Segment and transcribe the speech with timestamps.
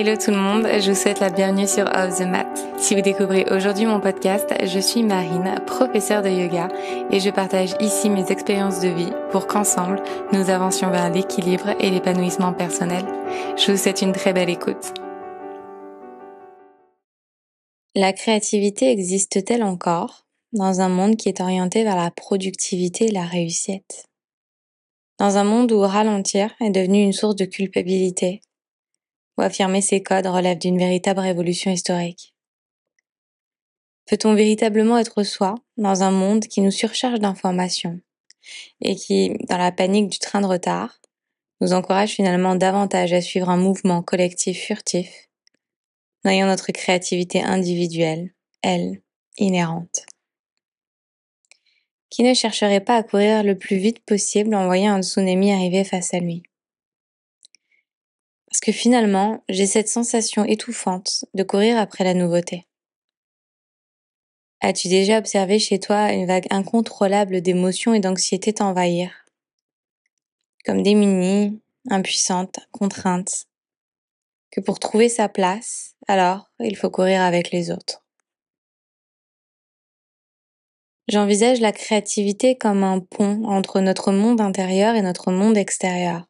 [0.00, 2.48] Hello tout le monde, je vous souhaite la bienvenue sur Off the Mat.
[2.78, 6.68] Si vous découvrez aujourd'hui mon podcast, je suis Marine, professeure de yoga,
[7.10, 10.02] et je partage ici mes expériences de vie pour qu'ensemble,
[10.32, 13.04] nous avancions vers l'équilibre et l'épanouissement personnel.
[13.58, 14.94] Je vous souhaite une très belle écoute.
[17.94, 20.24] La créativité existe-t-elle encore
[20.54, 24.06] dans un monde qui est orienté vers la productivité et la réussite?
[25.18, 28.40] Dans un monde où ralentir est devenu une source de culpabilité
[29.42, 32.34] affirmer ces codes relève d'une véritable révolution historique.
[34.06, 38.00] Peut-on véritablement être soi dans un monde qui nous surcharge d'informations
[38.80, 41.00] et qui, dans la panique du train de retard,
[41.60, 45.28] nous encourage finalement davantage à suivre un mouvement collectif furtif,
[46.24, 48.32] noyant notre créativité individuelle,
[48.62, 49.02] elle,
[49.38, 50.06] inhérente?
[52.08, 55.84] Qui ne chercherait pas à courir le plus vite possible en voyant un tsunami arriver
[55.84, 56.42] face à lui?
[58.50, 62.66] Parce que finalement, j'ai cette sensation étouffante de courir après la nouveauté.
[64.60, 69.24] As-tu déjà observé chez toi une vague incontrôlable d'émotions et d'anxiété t'envahir?
[70.66, 73.46] Comme démunie, impuissante, contrainte.
[74.50, 78.04] Que pour trouver sa place, alors, il faut courir avec les autres.
[81.06, 86.29] J'envisage la créativité comme un pont entre notre monde intérieur et notre monde extérieur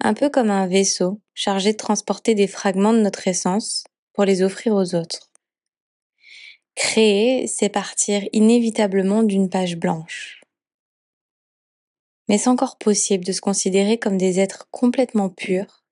[0.00, 4.42] un peu comme un vaisseau chargé de transporter des fragments de notre essence pour les
[4.42, 5.30] offrir aux autres.
[6.74, 10.42] Créer, c'est partir inévitablement d'une page blanche.
[12.28, 15.84] Mais c'est encore possible de se considérer comme des êtres complètement purs,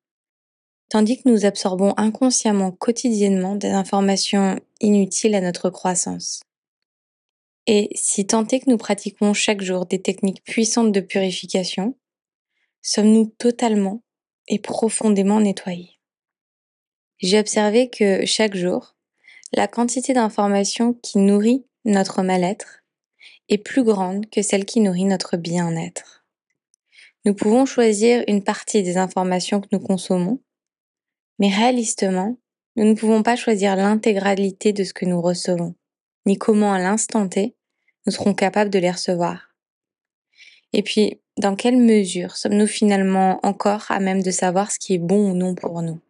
[0.91, 6.43] tandis que nous absorbons inconsciemment quotidiennement des informations inutiles à notre croissance.
[7.67, 11.97] Et si tant est que nous pratiquons chaque jour des techniques puissantes de purification,
[12.85, 14.05] sommes-nous totalement
[14.47, 15.99] et profondément nettoyés?
[17.19, 18.95] J'ai observé que chaque jour,
[19.53, 22.85] la quantité d'informations qui nourrit notre mal-être
[23.49, 26.27] est plus grande que celle qui nourrit notre bien-être.
[27.25, 30.41] Nous pouvons choisir une partie des informations que nous consommons,
[31.39, 32.37] mais réalistement,
[32.77, 35.75] nous ne pouvons pas choisir l'intégralité de ce que nous recevons,
[36.27, 37.57] ni comment à l'instant T
[38.05, 39.55] nous serons capables de les recevoir.
[40.75, 44.99] Et puis, dans quelle mesure sommes-nous finalement encore à même de savoir ce qui est
[44.99, 46.01] bon ou non pour nous?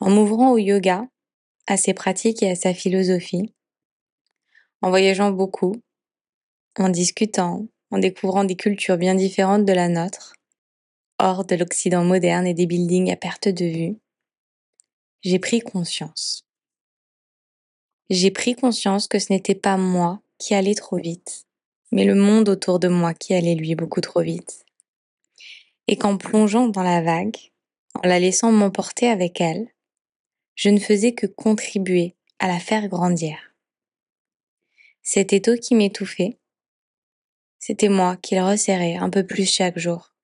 [0.00, 1.06] En m'ouvrant au yoga,
[1.66, 3.54] à ses pratiques et à sa philosophie,
[4.82, 5.76] en voyageant beaucoup,
[6.78, 10.34] en discutant, en découvrant des cultures bien différentes de la nôtre,
[11.18, 13.98] hors de l'Occident moderne et des buildings à perte de vue,
[15.22, 16.44] j'ai pris conscience.
[18.10, 21.46] J'ai pris conscience que ce n'était pas moi qui allais trop vite,
[21.92, 24.64] mais le monde autour de moi qui allait lui beaucoup trop vite.
[25.86, 27.36] Et qu'en plongeant dans la vague,
[27.94, 29.68] en la laissant m'emporter avec elle,
[30.54, 33.36] je ne faisais que contribuer à la faire grandir.
[35.02, 36.38] Cet étau qui m'étouffait,
[37.58, 40.14] c'était moi qui le resserrais un peu plus chaque jour,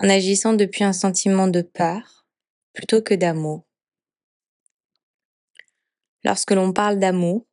[0.00, 2.26] en agissant depuis un sentiment de peur
[2.72, 3.64] plutôt que d'amour.
[6.22, 7.46] Lorsque l'on parle d'amour,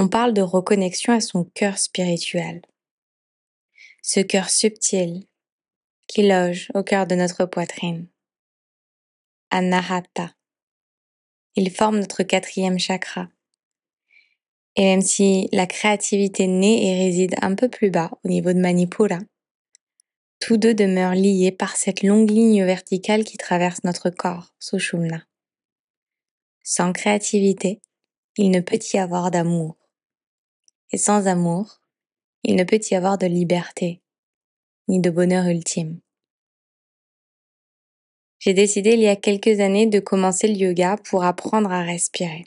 [0.00, 2.62] on parle de reconnexion à son cœur spirituel.
[4.00, 5.24] Ce cœur subtil
[6.06, 8.06] qui loge au cœur de notre poitrine.
[9.50, 10.36] Anahata.
[11.56, 13.28] Il forme notre quatrième chakra.
[14.76, 18.60] Et même si la créativité naît et réside un peu plus bas au niveau de
[18.60, 19.18] Manipura,
[20.38, 25.24] tous deux demeurent liés par cette longue ligne verticale qui traverse notre corps, Sushumna.
[26.62, 27.80] Sans créativité,
[28.36, 29.77] il ne peut y avoir d'amour.
[30.92, 31.80] Et sans amour,
[32.44, 34.00] il ne peut y avoir de liberté,
[34.88, 36.00] ni de bonheur ultime.
[38.38, 42.46] J'ai décidé il y a quelques années de commencer le yoga pour apprendre à respirer.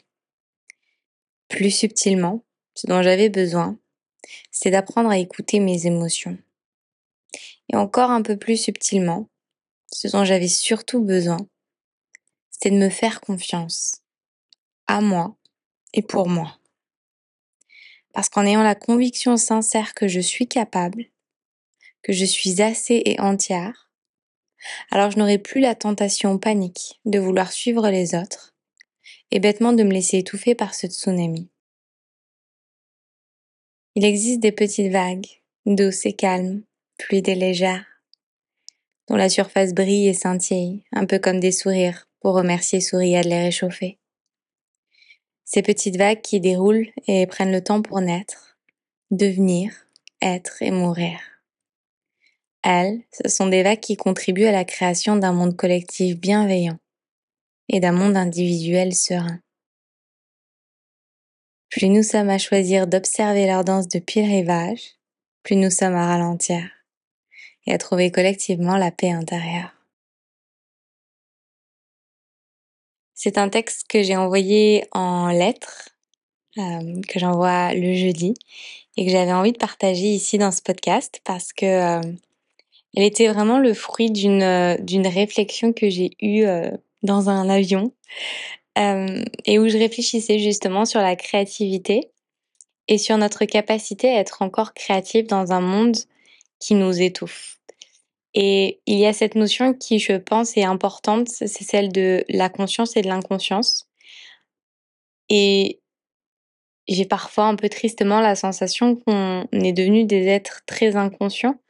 [1.48, 2.42] Plus subtilement,
[2.74, 3.78] ce dont j'avais besoin,
[4.50, 6.38] c'est d'apprendre à écouter mes émotions.
[7.72, 9.28] Et encore un peu plus subtilement,
[9.92, 11.46] ce dont j'avais surtout besoin,
[12.50, 14.00] c'était de me faire confiance,
[14.86, 15.36] à moi
[15.92, 16.58] et pour moi.
[18.12, 21.06] Parce qu'en ayant la conviction sincère que je suis capable,
[22.02, 23.90] que je suis assez et entière,
[24.90, 28.54] alors je n'aurai plus la tentation panique de vouloir suivre les autres
[29.30, 31.48] et bêtement de me laisser étouffer par ce tsunami.
[33.94, 35.26] Il existe des petites vagues,
[35.66, 36.62] douces et calmes,
[37.00, 37.86] fluides et légères,
[39.08, 43.28] dont la surface brille et scintille, un peu comme des sourires pour remercier Souria de
[43.28, 43.98] les réchauffer.
[45.52, 48.56] Ces petites vagues qui déroulent et prennent le temps pour naître,
[49.10, 49.70] devenir,
[50.22, 51.20] être et mourir.
[52.62, 56.78] elles, ce sont des vagues qui contribuent à la création d'un monde collectif bienveillant
[57.68, 59.40] et d'un monde individuel serein.
[61.68, 64.96] Plus nous sommes à choisir d'observer leur danse depuis le rivage,
[65.42, 66.62] plus nous sommes à ralentir
[67.66, 69.81] et à trouver collectivement la paix intérieure.
[73.24, 75.90] C'est un texte que j'ai envoyé en lettres,
[76.58, 78.34] euh, que j'envoie le jeudi
[78.96, 82.12] et que j'avais envie de partager ici dans ce podcast parce que euh,
[82.96, 84.76] était vraiment le fruit d'une euh,
[85.08, 86.44] réflexion que j'ai eue
[87.04, 87.92] dans un avion
[88.76, 92.10] et où je réfléchissais justement sur la créativité
[92.88, 95.96] et sur notre capacité à être encore créatif dans un monde
[96.58, 97.61] qui nous étouffe.
[98.34, 102.48] Et il y a cette notion qui, je pense, est importante, c'est celle de la
[102.48, 103.88] conscience et de l'inconscience.
[105.28, 105.80] Et
[106.88, 111.60] j'ai parfois un peu tristement la sensation qu'on est devenu des êtres très inconscients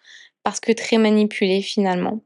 [0.43, 2.21] parce que très manipulés finalement.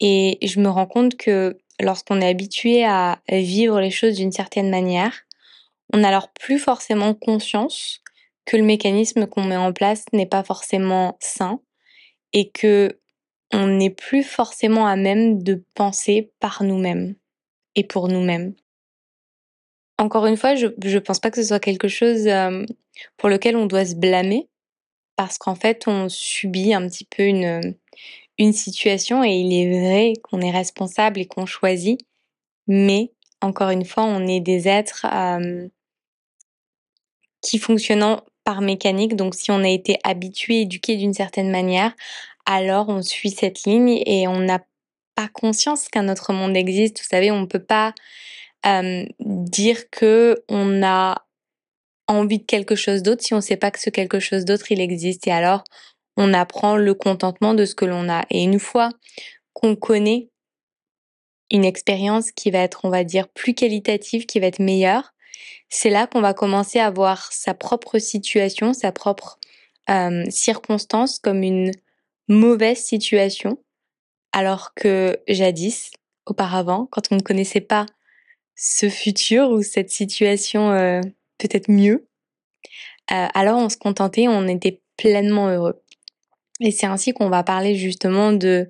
[0.00, 4.70] Et je me rends compte que lorsqu'on est habitué à vivre les choses d'une certaine
[4.70, 5.12] manière,
[5.92, 8.02] on n'a alors plus forcément conscience
[8.44, 11.60] que le mécanisme qu'on met en place n'est pas forcément sain
[12.32, 12.98] et que
[13.52, 17.14] on n'est plus forcément à même de penser par nous-mêmes
[17.74, 18.54] et pour nous-mêmes.
[19.98, 22.64] Encore une fois, je ne pense pas que ce soit quelque chose euh,
[23.16, 24.48] pour lequel on doit se blâmer,
[25.16, 27.74] parce qu'en fait, on subit un petit peu une,
[28.38, 32.00] une situation et il est vrai qu'on est responsable et qu'on choisit,
[32.66, 35.68] mais encore une fois, on est des êtres euh,
[37.40, 39.16] qui fonctionnent par mécanique.
[39.16, 41.94] Donc, si on a été habitué, éduqué d'une certaine manière,
[42.46, 44.60] alors on suit cette ligne et on n'a
[45.14, 47.00] pas conscience qu'un autre monde existe.
[47.00, 47.94] Vous savez, on ne peut pas
[49.20, 51.24] dire que on a
[52.08, 54.70] envie de quelque chose d'autre si on ne sait pas que ce quelque chose d'autre
[54.70, 55.26] il existe.
[55.26, 55.64] Et alors,
[56.16, 58.24] on apprend le contentement de ce que l'on a.
[58.30, 58.90] Et une fois
[59.52, 60.28] qu'on connaît
[61.50, 65.12] une expérience qui va être, on va dire, plus qualitative, qui va être meilleure,
[65.68, 69.38] c'est là qu'on va commencer à voir sa propre situation, sa propre
[70.30, 71.72] circonstance comme une
[72.32, 73.58] mauvaise situation,
[74.32, 75.90] alors que jadis,
[76.26, 77.86] auparavant, quand on ne connaissait pas
[78.54, 81.00] ce futur ou cette situation euh,
[81.38, 82.06] peut-être mieux,
[83.10, 85.82] euh, alors on se contentait, on était pleinement heureux.
[86.60, 88.68] Et c'est ainsi qu'on va parler justement de,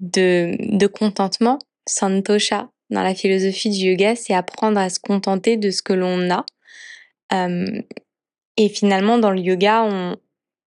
[0.00, 1.58] de, de contentement,
[1.88, 6.30] santosha, dans la philosophie du yoga, c'est apprendre à se contenter de ce que l'on
[6.30, 6.44] a.
[7.32, 7.80] Euh,
[8.58, 10.16] et finalement, dans le yoga, on,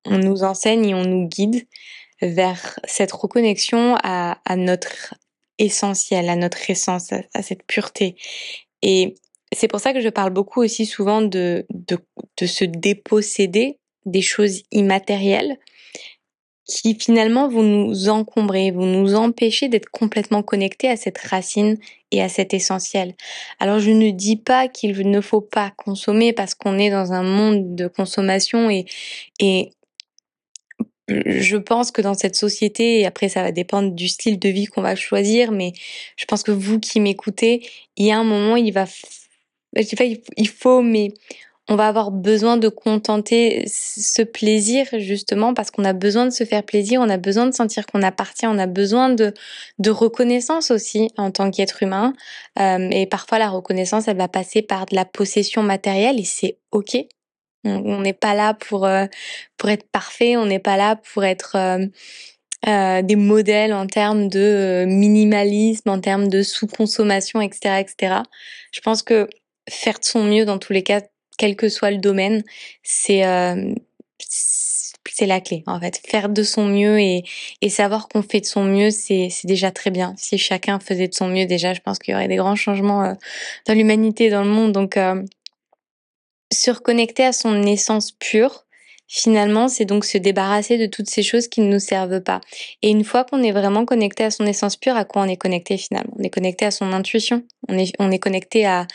[0.05, 1.67] on nous enseigne et on nous guide
[2.21, 5.15] vers cette reconnexion à, à notre
[5.57, 8.15] essentiel, à notre essence, à, cette pureté.
[8.81, 9.15] Et
[9.53, 11.97] c'est pour ça que je parle beaucoup aussi souvent de, de,
[12.38, 15.57] de se déposséder des choses immatérielles
[16.67, 21.77] qui finalement vont nous encombrer, vont nous empêcher d'être complètement connectés à cette racine
[22.11, 23.13] et à cet essentiel.
[23.59, 27.23] Alors je ne dis pas qu'il ne faut pas consommer parce qu'on est dans un
[27.23, 28.85] monde de consommation et,
[29.39, 29.71] et
[31.07, 34.66] je pense que dans cette société, et après ça va dépendre du style de vie
[34.66, 35.74] qu'on va choisir, mais
[36.18, 37.68] je pense que vous qui m'écoutez,
[37.98, 38.86] il y a un moment, il va,
[39.75, 41.13] je sais pas, il faut, mais
[41.68, 46.44] on va avoir besoin de contenter ce plaisir justement parce qu'on a besoin de se
[46.44, 49.34] faire plaisir, on a besoin de sentir qu'on appartient, on a besoin de,
[49.80, 52.14] de reconnaissance aussi en tant qu'être humain.
[52.59, 56.59] Euh, et parfois la reconnaissance, elle va passer par de la possession matérielle et c'est
[56.71, 56.97] ok.
[57.66, 59.06] On n'est pas là pour euh,
[59.57, 61.86] pour être parfait, on n'est pas là pour être euh,
[62.68, 68.16] euh, des modèles en termes de minimalisme, en termes de sous-consommation, etc., etc.
[68.72, 69.30] Je pense que
[69.69, 71.02] faire de son mieux dans tous les cas,
[71.38, 72.44] quel que soit le domaine,
[72.84, 73.24] c'est
[75.07, 76.02] c'est la clé en fait.
[76.06, 77.24] Faire de son mieux et,
[77.62, 80.14] et savoir qu'on fait de son mieux, c'est déjà très bien.
[80.18, 83.16] Si chacun faisait de son mieux déjà, je pense qu'il y aurait des grands changements
[83.68, 84.72] dans l'humanité, dans le monde.
[84.72, 84.98] Donc
[86.56, 88.66] se reconnecter à son essence pure,
[89.07, 92.42] finalement, c'est donc se débarrasser de toutes ces choses qui ne nous servent pas.
[92.81, 95.38] Et une fois qu'on est vraiment connecté à son essence pure, à quoi on est
[95.38, 96.14] connecté finalement?
[96.18, 97.44] On est connecté à son intuition.
[97.68, 98.88] On est, on est connecté à,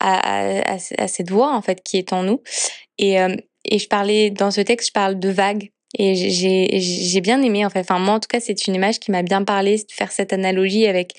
[0.00, 2.42] à, à, cette voix en fait qui est en nous.
[2.98, 5.70] Et, euh, et je parlais dans ce texte, je parle de vagues.
[5.94, 7.80] Et j'ai j'ai bien aimé en fait.
[7.80, 10.86] Enfin moi en tout cas c'est une image qui m'a bien parlé, faire cette analogie
[10.86, 11.14] avec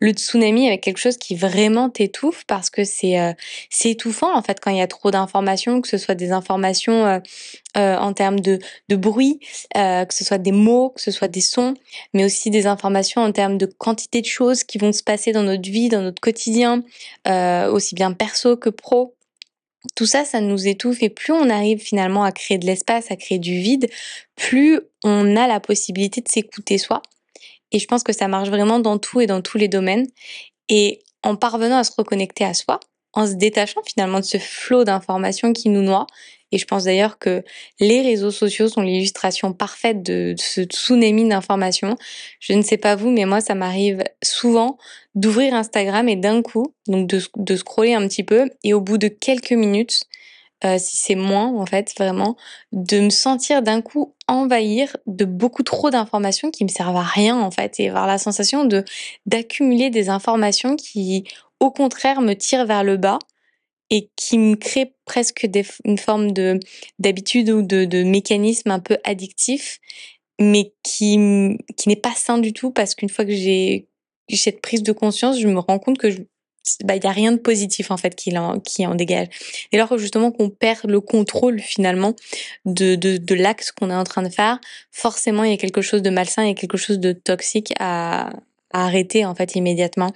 [0.00, 3.32] le tsunami, avec quelque chose qui vraiment t'étouffe parce que c'est euh,
[3.70, 7.06] c'est étouffant en fait quand il y a trop d'informations, que ce soit des informations
[7.06, 7.18] euh,
[7.78, 8.58] euh, en termes de
[8.90, 9.40] de bruit,
[9.74, 11.74] que ce soit des mots, que ce soit des sons,
[12.12, 15.42] mais aussi des informations en termes de quantité de choses qui vont se passer dans
[15.42, 16.82] notre vie, dans notre quotidien,
[17.26, 19.14] aussi bien perso que pro.
[19.96, 23.16] Tout ça, ça nous étouffe et plus on arrive finalement à créer de l'espace, à
[23.16, 23.88] créer du vide,
[24.36, 27.02] plus on a la possibilité de s'écouter soi.
[27.72, 30.06] Et je pense que ça marche vraiment dans tout et dans tous les domaines.
[30.68, 32.80] Et en parvenant à se reconnecter à soi,
[33.12, 36.06] en se détachant finalement de ce flot d'informations qui nous noie.
[36.52, 37.42] Et je pense d'ailleurs que
[37.80, 41.96] les réseaux sociaux sont l'illustration parfaite de, ce tsunami d'informations.
[42.40, 44.78] Je ne sais pas vous, mais moi, ça m'arrive souvent
[45.14, 49.08] d'ouvrir Instagram et d'un coup, donc de, scroller un petit peu, et au bout de
[49.08, 50.04] quelques minutes,
[50.64, 52.36] euh, si c'est moins en fait vraiment,
[52.70, 57.40] de me sentir d'un coup envahir de beaucoup trop d'informations qui me servent à rien
[57.40, 58.84] en fait et avoir la sensation de
[59.26, 61.24] d'accumuler des informations qui
[61.58, 63.18] au contraire me tirent vers le bas
[63.92, 66.58] et qui me créent presque des, une forme de
[66.98, 69.78] d'habitude ou de, de mécanisme un peu addictif
[70.40, 73.88] mais qui qui n'est pas sain du tout parce qu'une fois que j'ai
[74.34, 76.18] cette prise de conscience, je me rends compte que je,
[76.84, 79.28] bah, il y a rien de positif en fait qui en, qui en dégage.
[79.72, 82.14] Et alors justement qu'on perd le contrôle finalement
[82.64, 84.58] de, de, de l'axe qu'on est en train de faire,
[84.90, 87.74] forcément il y a quelque chose de malsain, il y a quelque chose de toxique
[87.78, 88.30] à,
[88.72, 90.12] à arrêter en fait immédiatement.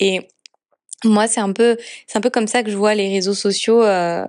[0.00, 0.28] Et
[1.04, 1.76] moi c'est un peu
[2.06, 4.26] c'est un peu comme ça que je vois les réseaux sociaux euh,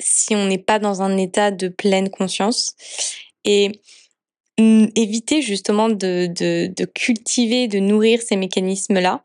[0.00, 2.74] si on n'est pas dans un état de pleine conscience.
[3.44, 3.80] Et
[4.58, 9.22] éviter justement de, de, de, cultiver, de nourrir ces mécanismes-là.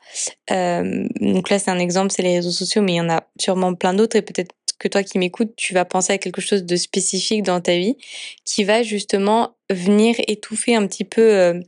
[0.51, 3.23] Euh, donc là, c'est un exemple, c'est les réseaux sociaux, mais il y en a
[3.39, 6.63] sûrement plein d'autres et peut-être que toi qui m'écoutes, tu vas penser à quelque chose
[6.63, 7.97] de spécifique dans ta vie
[8.45, 11.59] qui va justement venir étouffer un petit peu euh,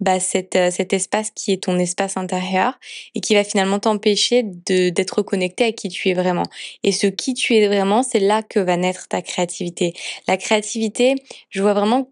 [0.00, 2.78] bah, cet, euh, cet espace qui est ton espace intérieur
[3.14, 6.44] et qui va finalement t'empêcher d'être connecté à qui tu es vraiment.
[6.82, 9.94] Et ce qui tu es vraiment, c'est là que va naître ta créativité.
[10.28, 11.14] La créativité,
[11.50, 12.10] je vois vraiment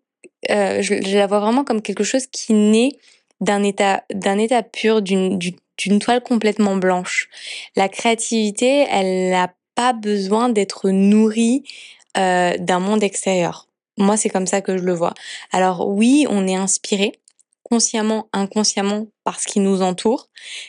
[0.50, 2.92] euh, je, la vois vraiment comme quelque chose qui naît
[3.40, 7.28] d'un état, d'un état pur, d'une, d'une toile complètement blanche.
[7.76, 11.64] La créativité, elle n'a pas besoin d'être nourrie
[12.14, 13.66] d'un monde extérieur.
[13.96, 15.14] Moi, c'est comme ça que je le vois.
[15.52, 17.12] Alors oui, on est inspiré,
[17.62, 20.28] consciemment, inconsciemment, par ce qui nous entoure,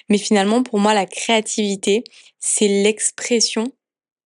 [0.10, 2.04] mais finalement, pour moi, la créativité,
[2.40, 3.72] c'est l'expression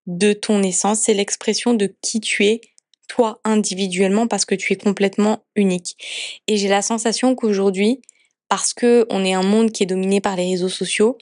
[0.06, 2.62] de ton essence, c'est l'expression de qui tu es
[3.08, 5.98] toi individuellement parce que tu es complètement unique.
[6.48, 8.02] Et j'ai la sensation qu'aujourd'hui,
[8.50, 11.18] parce que on est un monde qui est dominé par les réseaux sociaux,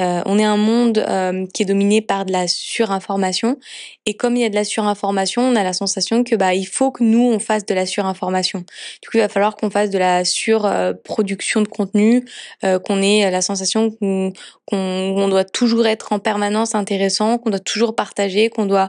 [0.00, 3.58] euh, on est un monde euh, qui est dominé par de la surinformation.
[4.06, 6.64] Et comme il y a de la surinformation, on a la sensation que bah il
[6.64, 8.60] faut que nous on fasse de la surinformation.
[9.02, 12.24] Du coup, il va falloir qu'on fasse de la surproduction de contenu,
[12.64, 17.94] euh, qu'on ait la sensation qu'on doit toujours être en permanence intéressant, qu'on doit toujours
[17.94, 18.88] partager, qu'on doit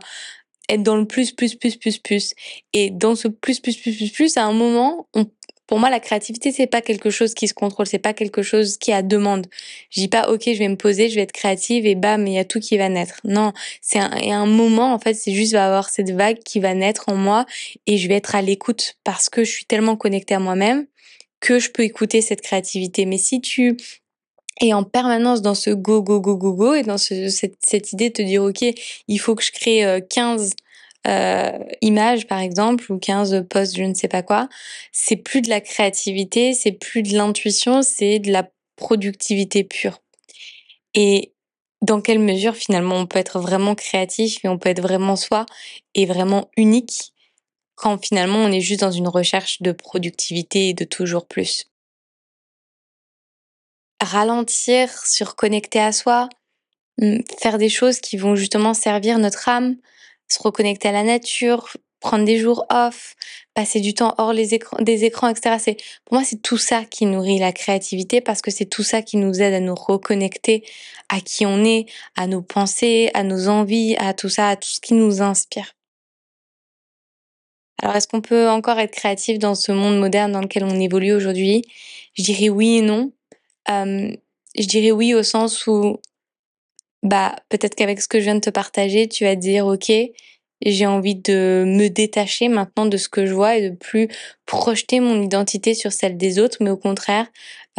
[0.70, 2.34] être dans le plus, plus, plus, plus, plus.
[2.72, 5.26] Et dans ce plus, plus, plus, plus, plus, à un moment, on,
[5.68, 8.78] pour moi, la créativité, c'est pas quelque chose qui se contrôle, c'est pas quelque chose
[8.78, 9.48] qui a demande.
[9.90, 12.34] Je dis pas, ok, je vais me poser, je vais être créative et bam, il
[12.34, 13.22] y a tout qui va naître.
[13.24, 17.06] Non, c'est un, moment, en fait, c'est juste va avoir cette vague qui va naître
[17.08, 17.46] en moi
[17.88, 20.86] et je vais être à l'écoute parce que je suis tellement connectée à moi-même
[21.40, 23.06] que je peux écouter cette créativité.
[23.06, 23.78] Mais si tu
[24.62, 27.92] et en permanence dans ce go, go, go, go, go, et dans ce, cette, cette,
[27.92, 28.64] idée de te dire, OK,
[29.08, 30.52] il faut que je crée 15
[31.08, 34.48] euh, images, par exemple, ou 15 posts, je ne sais pas quoi,
[34.92, 40.00] c'est plus de la créativité, c'est plus de l'intuition, c'est de la productivité pure.
[40.94, 41.34] Et
[41.82, 45.46] dans quelle mesure, finalement, on peut être vraiment créatif et on peut être vraiment soi
[45.96, 47.14] et vraiment unique
[47.76, 51.66] quand finalement on est juste dans une recherche de productivité et de toujours plus?
[54.02, 56.30] Ralentir, se reconnecter à soi,
[57.00, 59.78] mm, faire des choses qui vont justement servir notre âme,
[60.34, 63.16] se reconnecter à la nature, prendre des jours off,
[63.54, 65.56] passer du temps hors les écrans, des écrans, etc.
[65.60, 69.02] C'est, pour moi, c'est tout ça qui nourrit la créativité parce que c'est tout ça
[69.02, 70.64] qui nous aide à nous reconnecter
[71.10, 71.86] à qui on est,
[72.16, 75.76] à nos pensées, à nos envies, à tout ça, à tout ce qui nous inspire.
[77.82, 81.14] Alors, est-ce qu'on peut encore être créatif dans ce monde moderne dans lequel on évolue
[81.14, 81.64] aujourd'hui?
[82.16, 83.12] Je dirais oui et non.
[83.70, 84.16] Euh,
[84.58, 86.00] je dirais oui au sens où,
[87.04, 89.92] bah, peut-être qu'avec ce que je viens de te partager, tu vas dire, OK,
[90.66, 94.08] j'ai envie de me détacher maintenant de ce que je vois et de plus
[94.46, 97.28] projeter mon identité sur celle des autres, mais au contraire,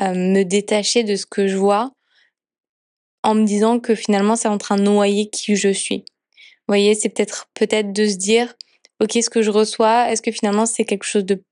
[0.00, 1.92] euh, me détacher de ce que je vois
[3.22, 6.04] en me disant que finalement c'est en train de noyer qui je suis.
[6.66, 8.54] Vous voyez, c'est peut-être peut-être de se dire,
[9.00, 11.42] ok, ce que je reçois, est-ce que finalement c'est quelque chose de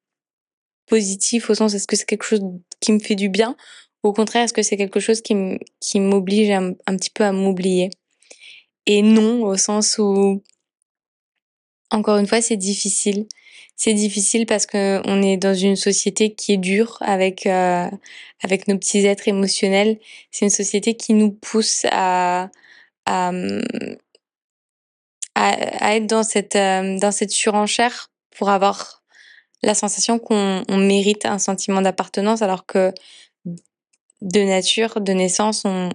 [0.87, 2.43] positif au sens est-ce que c'est quelque chose
[2.81, 3.57] qui me fait du bien
[4.03, 7.91] au contraire, est-ce que c'est quelque chose qui m'oblige un, petit peu à m'oublier?
[8.87, 10.43] Et non, au sens où,
[11.91, 13.27] encore une fois, c'est difficile.
[13.77, 17.89] C'est difficile parce que on est dans une société qui est dure avec euh,
[18.43, 19.99] avec nos petits êtres émotionnels.
[20.31, 22.51] C'est une société qui nous pousse à
[23.07, 23.33] à,
[25.35, 29.03] à, être dans cette euh, dans cette surenchère pour avoir
[29.63, 32.93] la sensation qu'on on mérite un sentiment d'appartenance alors que
[34.23, 35.91] de nature, de naissance, on,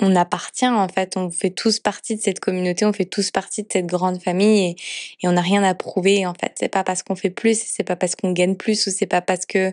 [0.00, 3.62] on appartient en fait, on fait tous partie de cette communauté, on fait tous partie
[3.62, 4.76] de cette grande famille et,
[5.22, 6.52] et on n'a rien à prouver en fait.
[6.58, 9.20] C'est pas parce qu'on fait plus, c'est pas parce qu'on gagne plus ou c'est pas
[9.20, 9.72] parce que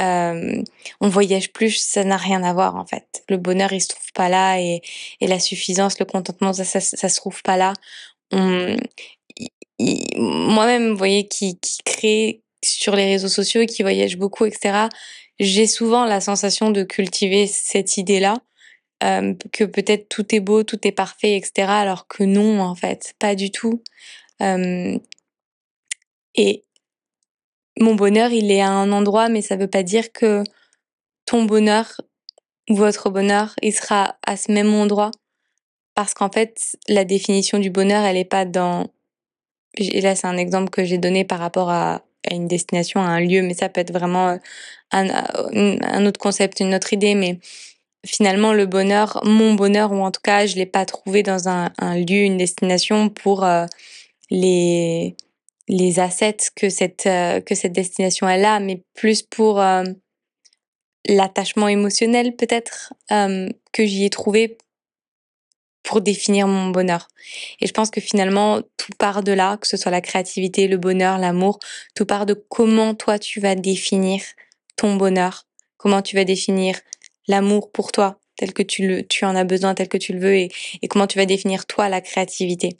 [0.00, 0.62] euh,
[1.00, 3.24] on voyage plus, ça n'a rien à voir en fait.
[3.28, 4.82] Le bonheur il se trouve pas là et,
[5.20, 7.72] et la suffisance, le contentement, ça, ça, ça se trouve pas là.
[9.80, 14.88] Moi-même, vous voyez, qui, qui crée sur les réseaux sociaux qui voyage beaucoup, etc.
[15.38, 18.38] J'ai souvent la sensation de cultiver cette idée-là
[19.02, 21.68] euh, que peut-être tout est beau, tout est parfait, etc.
[21.68, 23.82] Alors que non, en fait, pas du tout.
[24.42, 24.98] Euh,
[26.34, 26.62] et
[27.78, 30.44] mon bonheur, il est à un endroit, mais ça veut pas dire que
[31.26, 32.00] ton bonheur
[32.68, 35.10] votre bonheur, il sera à ce même endroit.
[35.94, 38.88] Parce qu'en fait, la définition du bonheur, elle est pas dans...
[39.76, 43.06] Et là, c'est un exemple que j'ai donné par rapport à, à, une destination, à
[43.06, 44.38] un lieu, mais ça peut être vraiment
[44.92, 47.38] un, un autre concept, une autre idée, mais
[48.04, 51.70] finalement le bonheur, mon bonheur, ou en tout cas je l'ai pas trouvé dans un,
[51.96, 53.66] lieu, une destination pour euh,
[54.30, 55.14] les
[55.98, 59.84] assets que cette euh, que cette destination elle a, mais plus pour euh,
[61.06, 64.56] l'attachement émotionnel peut-être que j'y ai trouvé
[65.84, 67.08] pour définir mon bonheur.
[67.60, 70.78] Et je pense que finalement, tout part de là, que ce soit la créativité, le
[70.78, 71.60] bonheur, l'amour,
[71.94, 74.22] tout part de comment toi tu vas définir
[74.76, 76.80] ton bonheur, comment tu vas définir
[77.28, 80.18] l'amour pour toi tel que tu le tu en as besoin tel que tu le
[80.18, 80.48] veux et,
[80.82, 82.76] et comment tu vas définir toi la créativité.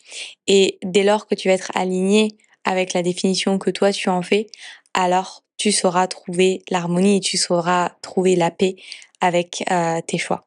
[0.49, 4.23] Et dès lors que tu vas être aligné avec la définition que toi tu en
[4.23, 4.49] fais
[4.95, 8.77] alors tu sauras trouver l'harmonie et tu sauras trouver la paix
[9.21, 10.47] avec euh, tes choix